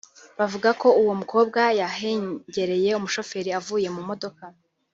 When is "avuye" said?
3.59-3.87